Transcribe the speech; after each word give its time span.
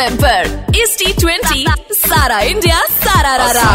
M 0.00 0.16
पर 0.16 0.76
इस 0.76 0.96
T 0.98 1.12
twenty 1.12 1.66
सारा 1.92 2.40
इंडिया 2.40 2.84
सारा 3.04 3.36
रारा। 3.36 3.68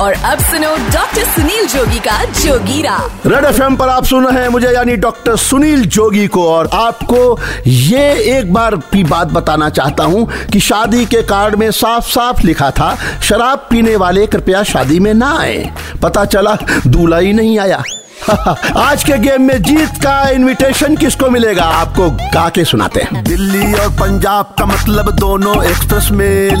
और 0.00 0.12
अब 0.12 0.38
सुनो 0.40 0.70
डॉक्टर 0.92 1.24
सुनील 1.24 1.66
जोगी 1.66 1.98
का 1.98 2.24
जोगीरा 2.24 2.96
रेड 3.26 3.44
एफएम 3.44 3.76
पर 3.76 3.88
आप 3.88 4.04
सुन 4.04 4.26
रहे 4.26 4.42
हैं 4.42 4.48
मुझे 4.48 4.68
यानी 4.68 4.96
डॉक्टर 4.96 5.36
सुनील 5.36 5.84
जोगी 5.86 6.26
को 6.26 6.48
और 6.52 6.70
आपको 6.74 7.20
ये 7.66 8.38
एक 8.38 8.52
बार 8.52 8.76
की 8.92 9.04
बात 9.04 9.28
बताना 9.28 9.68
चाहता 9.70 10.04
हूँ 10.04 10.26
कि 10.52 10.60
शादी 10.60 11.04
के 11.06 11.22
कार्ड 11.22 11.54
में 11.54 11.70
साफ़ 11.70 12.10
साफ़ 12.10 12.42
लिखा 12.46 12.70
था 12.70 12.94
शराब 13.22 13.66
पीने 13.70 13.96
वाले 13.96 14.26
कृपया 14.26 14.62
शादी 14.62 14.98
में 15.00 15.14
ना 15.14 15.36
आए। 15.38 15.72
पता 16.02 16.24
चला 16.24 16.56
दूल्हा 16.86 17.18
ही 17.18 17.32
नहीं 17.32 17.58
आया। 17.58 17.82
आज 18.76 19.04
के 19.04 19.16
गेम 19.18 19.42
में 19.42 19.62
जीत 19.62 19.96
का 20.02 20.28
इनविटेशन 20.28 20.96
किसको 20.96 21.30
मिलेगा? 21.30 21.64
आपको 21.64 22.10
गा 22.10 22.48
के 22.48 22.64
सुनाते 22.64 23.00
हैं। 23.00 23.22
दिल्ली 23.24 23.72
और 23.72 23.88
पंजाब 23.88 24.54
का 24.58 24.66
मतलब 24.66 25.10
दोनों 25.10 25.64
एक्सप्रेस 25.64 26.08
मेल 26.12 26.60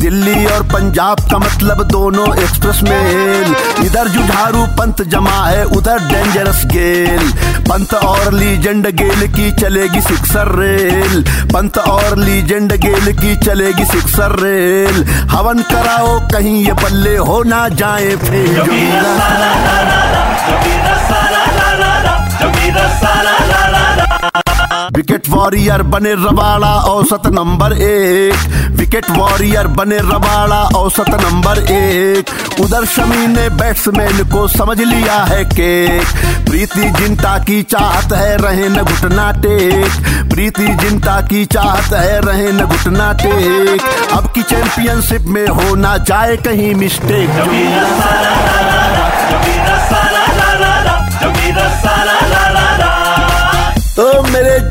दिल्ली 0.00 0.44
और 0.46 0.62
पंजाब 0.62 1.20
का 1.20 1.38
मतलब 1.38 1.82
दोनों 1.82 2.26
एक्सप्रेस 2.36 2.82
मेल 2.82 3.54
इधर 3.86 4.08
जुझारू 4.08 4.66
पंत 4.78 5.02
जमा 5.02 5.46
है 5.46 5.64
उधर 5.64 5.98
डेंजरस 5.98 6.64
गेल 6.66 7.32
पंत 7.70 7.94
और 7.94 8.32
लीजेंड 8.32 8.86
गेल 8.86 9.26
की 9.32 9.50
चलेगी 9.52 10.00
सिक्सर 10.00 10.54
रेल 10.58 11.24
पंत 11.54 11.78
और 11.78 12.16
लीजेंड 12.18 12.72
गेल 12.72 13.12
की 13.16 13.36
चलेगी 13.36 13.84
सिक्सर 13.84 14.38
रेल 14.40 15.04
हवन 15.04 15.62
कराओ 15.62 16.18
कहीं 16.20 16.66
ये 16.66 16.72
बल्ले 16.72 17.16
हो 17.16 17.42
ना 17.42 17.68
जाए 17.68 18.16
फेल। 18.16 18.60
विकेट 25.00 25.28
वॉरियर 25.28 25.82
बने 25.82 26.12
रबाड़ा, 26.12 26.68
औसत 26.68 27.26
नंबर 27.26 27.72
एक। 27.72 28.72
विकेट 28.76 29.06
वॉरियर 29.10 29.66
बने 29.66 29.98
रबाड़ा, 29.98 30.58
औसत 30.76 31.08
नंबर 31.22 31.58
एक। 31.58 32.60
उधर 32.60 32.84
शमी 32.84 33.26
ने 33.26 33.48
बैट्समैन 33.48 34.22
को 34.24 34.46
समझ 34.48 34.78
लिया 34.80 35.16
है 35.24 35.44
केक 35.44 36.04
प्रीति 36.50 36.90
जिंता 36.90 37.36
की 37.38 37.62
चाहत 37.62 38.12
है, 38.12 38.36
रहे 38.36 38.68
न 38.68 38.82
घुटना 38.82 39.30
टेक। 39.32 40.28
प्रीति 40.30 40.66
जिंटा 40.76 41.20
की 41.20 41.44
चाहत 41.46 41.92
है, 41.92 42.20
रहे 42.20 42.52
न 42.52 42.66
घुटना 42.66 43.12
टेक। 43.12 43.82
अब 44.12 44.32
की 44.34 44.42
चैंपियनशिप 44.42 45.22
में 45.28 45.46
हो 45.48 45.74
ना 45.76 45.96
जाए 45.96 46.36
कहीं 46.36 46.74
मिस्टेक 46.74 47.30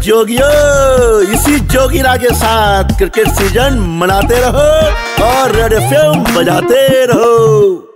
जोगियों 0.10 1.22
इसी 1.34 1.60
जोगिरा 1.70 2.16
के 2.18 2.30
साथ 2.36 2.98
क्रिकेट 2.98 3.28
सीज़न 3.40 3.78
मनाते 4.00 4.40
रहो 4.42 4.66
और 5.26 5.52
रेड 5.56 5.74
एफ़ 5.74 6.34
बजाते 6.38 7.06
रहो। 7.06 7.89